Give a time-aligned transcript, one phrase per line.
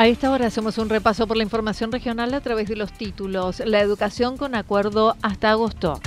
[0.00, 3.60] A esta hora hacemos un repaso por la información regional a través de los títulos.
[3.60, 6.00] La educación con acuerdo hasta agosto.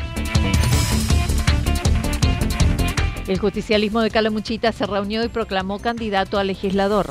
[3.27, 7.05] El justicialismo de Calamuchita se reunió y proclamó candidato a legislador.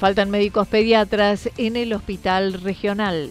[0.00, 3.30] Faltan médicos pediatras en el hospital regional.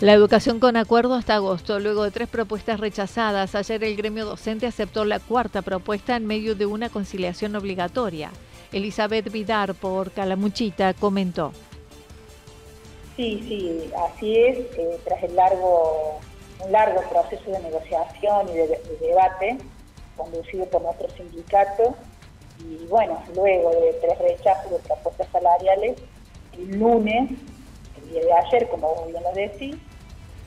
[0.00, 1.78] La educación con acuerdo hasta agosto.
[1.78, 6.54] Luego de tres propuestas rechazadas, ayer el gremio docente aceptó la cuarta propuesta en medio
[6.54, 8.30] de una conciliación obligatoria.
[8.72, 11.52] Elizabeth Vidar por Calamuchita comentó.
[13.14, 14.58] Sí, sí, así es.
[14.78, 16.18] Eh, tras el largo,
[16.64, 19.58] un largo proceso de negociación y de, de debate
[20.16, 21.94] conducido por nuestro sindicato,
[22.58, 25.98] y bueno, luego de tres rechazos de propuestas salariales,
[26.54, 27.30] el lunes,
[28.02, 29.76] el día de ayer, como vos bien lo decís,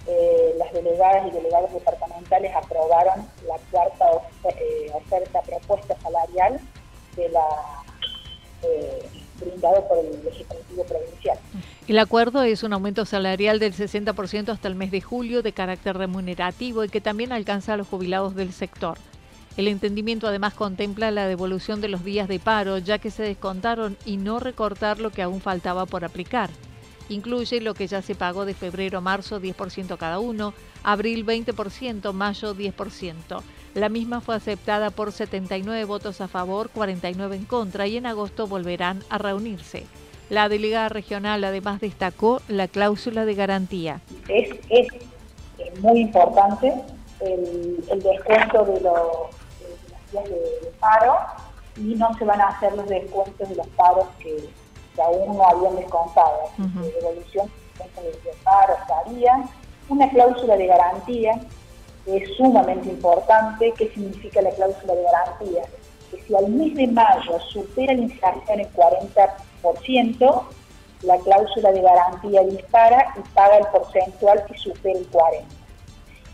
[0.07, 4.05] eh, las delegadas y delegados departamentales aprobaron la cuarta
[4.49, 6.59] eh, oferta propuesta salarial
[7.15, 7.45] de la
[8.63, 9.09] eh,
[9.39, 11.37] brindado por el Legislativo Provincial.
[11.87, 15.97] El acuerdo es un aumento salarial del 60% hasta el mes de julio de carácter
[15.97, 18.97] remunerativo y que también alcanza a los jubilados del sector.
[19.55, 23.97] El entendimiento además contempla la devolución de los días de paro, ya que se descontaron
[24.05, 26.49] y no recortar lo que aún faltaba por aplicar.
[27.09, 30.53] Incluye lo que ya se pagó de febrero a marzo 10% cada uno,
[30.83, 33.41] abril 20%, mayo 10%.
[33.75, 38.47] La misma fue aceptada por 79 votos a favor, 49 en contra y en agosto
[38.47, 39.85] volverán a reunirse.
[40.29, 44.01] La delegada regional además destacó la cláusula de garantía.
[44.27, 44.87] Es, es,
[45.79, 46.73] muy importante
[47.19, 49.01] el, descuento de los,
[50.11, 51.15] días de, paro
[51.77, 54.49] y no se van a hacer los descuentos de los paros que,
[54.95, 56.49] que aún no habían descontado.
[56.57, 59.43] de devolución de paro estaría.
[59.89, 61.39] Una cláusula de garantía
[62.05, 63.73] es sumamente importante.
[63.77, 65.63] ¿Qué significa la cláusula de garantía?
[66.11, 70.43] Que si al mes de mayo supera la inflación el 40%,
[71.03, 75.43] la cláusula de garantía dispara y paga el porcentual si supera el 40%.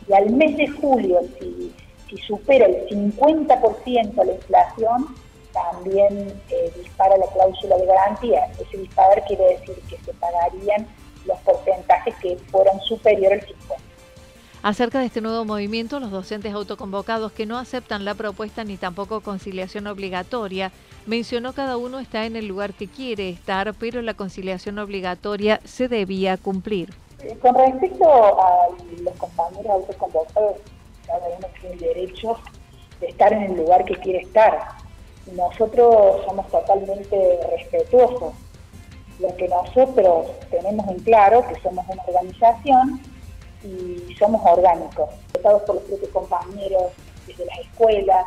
[0.08, 1.74] Y al mes de julio, si,
[2.10, 5.16] si supera el 50% la inflación,
[5.54, 8.46] también eh, dispara la cláusula de garantía.
[8.60, 10.88] Ese disparar quiere decir que se pagarían
[11.26, 13.90] los porcentajes que fueran superiores al 50.
[14.62, 19.22] Acerca de este nuevo movimiento, los docentes autoconvocados que no aceptan la propuesta ni tampoco
[19.22, 20.74] conciliación obligatoria,
[21.06, 25.88] mencionó cada uno está en el lugar que quiere estar, pero la conciliación obligatoria se
[25.88, 26.90] debía cumplir.
[27.24, 28.68] Eh, con respecto a
[29.02, 30.58] los compañeros autoconvocados,
[31.08, 32.38] cada uno tiene el derecho
[33.00, 34.79] de estar en el lugar que quiere estar
[35.36, 38.34] nosotros somos totalmente respetuosos.
[39.20, 43.02] Lo que nosotros tenemos en claro, que somos una organización
[43.64, 46.84] y somos orgánicos, tratados por los propios compañeros
[47.28, 48.26] desde las escuelas,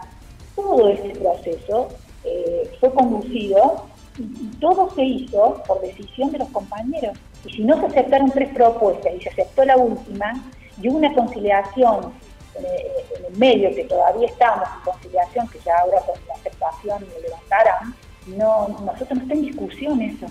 [0.55, 1.89] todo ese proceso
[2.25, 3.87] eh, fue conducido
[4.19, 7.19] y, todo se hizo por decisión de los compañeros.
[7.47, 10.33] Y si no se aceptaron tres propuestas y se aceptó la última,
[10.81, 12.13] y hubo una conciliación
[12.57, 17.21] en el, medio, que todavía estamos en conciliación, que ya ahora con la aceptación lo
[17.21, 17.95] levantarán,
[18.27, 20.27] no, nosotros no está en discusión eso.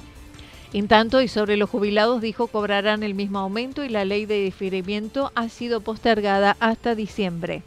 [0.73, 4.35] En tanto, y sobre los jubilados, dijo cobrarán el mismo aumento y la ley de
[4.35, 7.63] diferimiento ha sido postergada hasta diciembre.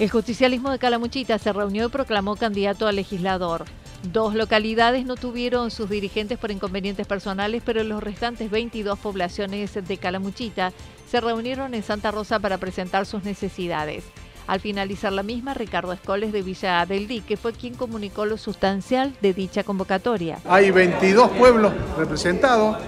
[0.00, 3.64] El justicialismo de Calamuchita se reunió y proclamó candidato a legislador.
[4.12, 9.96] Dos localidades no tuvieron sus dirigentes por inconvenientes personales, pero los restantes 22 poblaciones de
[9.96, 10.72] Calamuchita
[11.08, 14.02] se reunieron en Santa Rosa para presentar sus necesidades.
[14.48, 19.14] Al finalizar la misma, Ricardo Escoles de Villa del Dique fue quien comunicó lo sustancial
[19.22, 20.38] de dicha convocatoria.
[20.44, 22.78] Hay 22 pueblos representados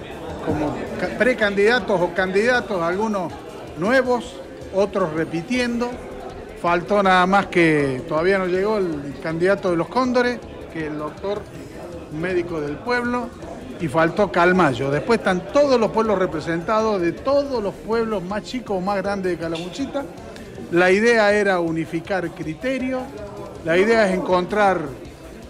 [0.45, 0.75] como
[1.17, 3.31] precandidatos o candidatos, algunos
[3.77, 4.35] nuevos,
[4.75, 5.89] otros repitiendo
[6.61, 10.39] Faltó nada más que todavía no llegó el candidato de los Cóndores,
[10.73, 11.41] que el doctor
[12.19, 13.29] médico del pueblo,
[13.79, 14.89] y faltó Calmayo.
[14.89, 19.33] Después están todos los pueblos representados de todos los pueblos más chicos o más grandes
[19.33, 20.03] de Calamuchita.
[20.71, 23.03] La idea era unificar criterios,
[23.63, 24.81] la idea es encontrar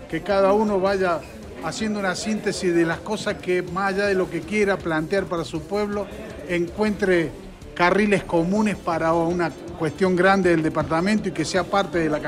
[0.10, 1.20] que cada uno vaya
[1.64, 5.44] haciendo una síntesis de las cosas que más allá de lo que quiera plantear para
[5.44, 6.06] su pueblo,
[6.48, 7.32] encuentre
[7.74, 12.20] carriles comunes para una cuestión grande del departamento y que sea parte de la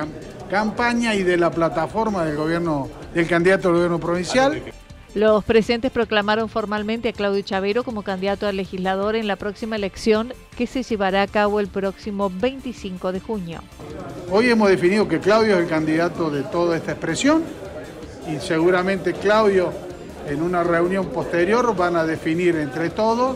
[0.49, 4.61] campaña y de la plataforma del gobierno, del candidato al gobierno provincial.
[5.15, 10.33] Los presentes proclamaron formalmente a Claudio Chavero como candidato a legislador en la próxima elección
[10.55, 13.59] que se llevará a cabo el próximo 25 de junio.
[14.29, 17.43] Hoy hemos definido que Claudio es el candidato de toda esta expresión
[18.31, 19.73] y seguramente Claudio
[20.27, 23.35] en una reunión posterior van a definir entre todos.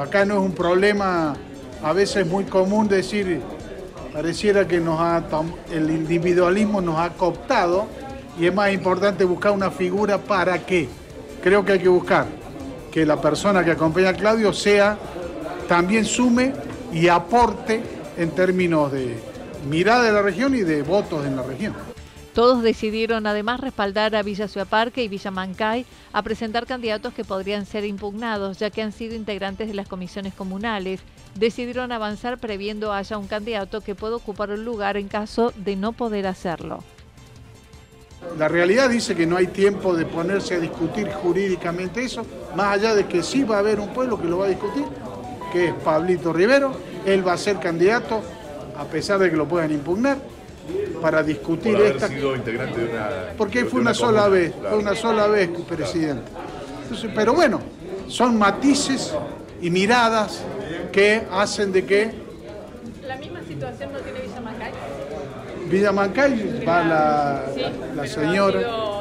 [0.00, 1.34] Acá no es un problema
[1.84, 3.42] a veces es muy común decir,
[4.10, 5.22] pareciera que nos ha,
[5.70, 7.86] el individualismo nos ha cooptado
[8.40, 10.88] y es más importante buscar una figura para qué.
[11.42, 12.26] Creo que hay que buscar
[12.90, 14.96] que la persona que acompaña a Claudio sea,
[15.68, 16.54] también sume
[16.90, 17.82] y aporte
[18.16, 19.18] en términos de
[19.68, 21.74] mirada de la región y de votos en la región.
[22.32, 25.84] Todos decidieron además respaldar a Villa Ciudad y Villa Mancay
[26.14, 30.32] a presentar candidatos que podrían ser impugnados, ya que han sido integrantes de las comisiones
[30.32, 31.00] comunales
[31.34, 35.92] decidieron avanzar previendo haya un candidato que pueda ocupar un lugar en caso de no
[35.92, 36.82] poder hacerlo.
[38.38, 42.24] La realidad dice que no hay tiempo de ponerse a discutir jurídicamente eso,
[42.56, 44.84] más allá de que sí va a haber un pueblo que lo va a discutir,
[45.52, 46.72] que es Pablito Rivero,
[47.04, 48.22] él va a ser candidato,
[48.76, 50.18] a pesar de que lo puedan impugnar,
[51.00, 52.08] para discutir esta.
[53.36, 56.32] Porque fue una, sola vez, fue una sola vez presidente.
[57.14, 57.60] pero bueno,
[58.08, 59.14] son matices
[59.60, 60.42] y miradas
[60.94, 62.10] que hacen de que...
[63.04, 64.72] ¿La misma situación no tiene Villa Mancay?
[65.68, 67.44] Villa Mancay va la,
[67.96, 68.60] la señora,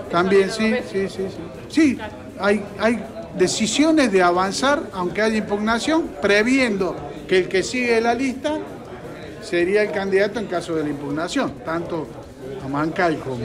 [0.09, 1.37] también sí, sí, sí, sí.
[1.69, 1.99] Sí,
[2.39, 2.99] hay, hay
[3.37, 6.95] decisiones de avanzar, aunque haya impugnación, previendo
[7.27, 8.57] que el que sigue la lista
[9.43, 12.07] sería el candidato en caso de la impugnación, tanto
[12.65, 13.37] a Mancay como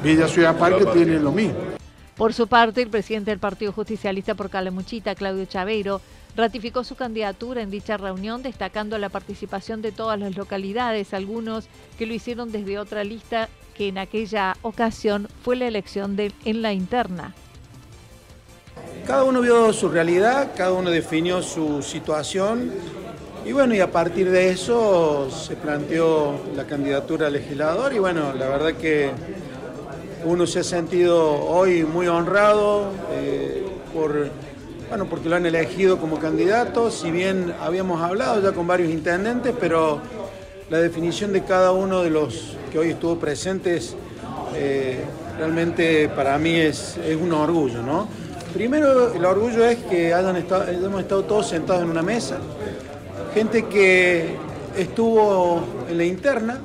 [0.00, 1.71] Villa Ciudad Parque tienen lo mismo.
[2.16, 6.00] Por su parte, el presidente del Partido Justicialista por Calamuchita, Claudio Chaveiro,
[6.36, 12.06] ratificó su candidatura en dicha reunión, destacando la participación de todas las localidades, algunos que
[12.06, 17.34] lo hicieron desde otra lista que en aquella ocasión fue la elección en la interna.
[19.06, 22.70] Cada uno vio su realidad, cada uno definió su situación
[23.44, 28.32] y bueno, y a partir de eso se planteó la candidatura a legislador y bueno,
[28.32, 29.10] la verdad que
[30.24, 34.30] uno se ha sentido hoy muy honrado eh, por
[34.88, 39.54] bueno, porque lo han elegido como candidato, si bien habíamos hablado ya con varios intendentes,
[39.58, 40.00] pero
[40.68, 43.96] la definición de cada uno de los que hoy estuvo presentes
[44.54, 45.02] eh,
[45.38, 48.06] realmente para mí es, un orgullo, ¿no?
[48.52, 52.36] Primero, el orgullo es que hayan estado, hemos estado todos sentados en una mesa,
[53.32, 54.36] gente que
[54.76, 56.60] estuvo en la interna,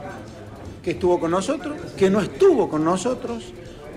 [0.87, 3.43] que estuvo con nosotros, que no estuvo con nosotros,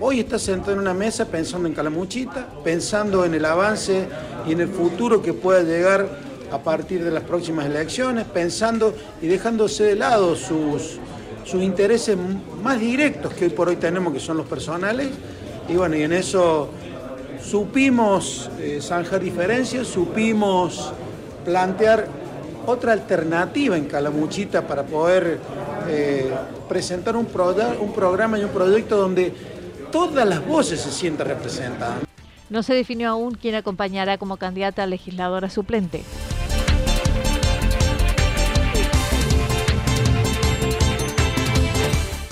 [0.03, 4.07] Hoy está sentado en una mesa pensando en Calamuchita, pensando en el avance
[4.47, 6.09] y en el futuro que pueda llegar
[6.51, 10.97] a partir de las próximas elecciones, pensando y dejándose de lado sus,
[11.45, 12.17] sus intereses
[12.63, 15.09] más directos que hoy por hoy tenemos, que son los personales.
[15.69, 16.69] Y bueno, y en eso
[17.39, 20.91] supimos eh, zanjar diferencias, supimos
[21.45, 22.07] plantear
[22.65, 25.39] otra alternativa en Calamuchita para poder
[25.91, 26.31] eh,
[26.69, 27.27] presentar un,
[27.79, 29.33] un programa y un proyecto donde
[29.91, 31.97] todas las voces se sientan representadas.
[32.49, 36.03] No se definió aún quién acompañará como candidata a legisladora suplente.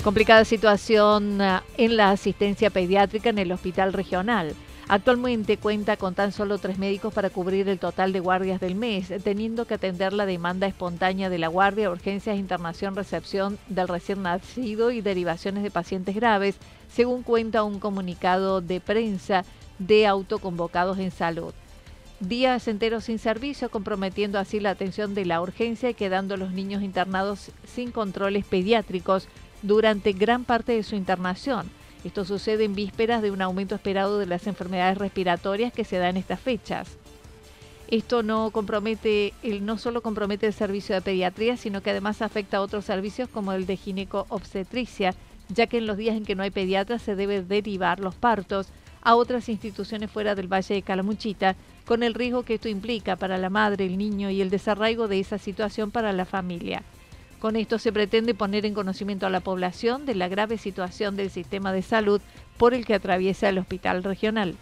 [0.02, 4.54] Complicada situación eh, en la asistencia pediátrica en el hospital regional.
[4.92, 9.12] Actualmente cuenta con tan solo tres médicos para cubrir el total de guardias del mes,
[9.22, 14.90] teniendo que atender la demanda espontánea de la guardia, urgencias, internación, recepción del recién nacido
[14.90, 16.56] y derivaciones de pacientes graves,
[16.92, 19.44] según cuenta un comunicado de prensa
[19.78, 21.54] de autoconvocados en salud.
[22.18, 26.82] Días enteros sin servicio, comprometiendo así la atención de la urgencia y quedando los niños
[26.82, 29.28] internados sin controles pediátricos
[29.62, 31.70] durante gran parte de su internación.
[32.04, 36.08] Esto sucede en vísperas de un aumento esperado de las enfermedades respiratorias que se da
[36.08, 36.88] en estas fechas.
[37.88, 42.60] Esto no compromete, no solo compromete el servicio de pediatría, sino que además afecta a
[42.62, 45.14] otros servicios como el de gineco-obstetricia,
[45.48, 48.68] ya que en los días en que no hay pediatras se debe derivar los partos
[49.02, 53.38] a otras instituciones fuera del Valle de Calamuchita, con el riesgo que esto implica para
[53.38, 56.82] la madre, el niño y el desarraigo de esa situación para la familia.
[57.40, 61.30] Con esto se pretende poner en conocimiento a la población de la grave situación del
[61.30, 62.20] sistema de salud
[62.58, 64.56] por el que atraviesa el hospital regional.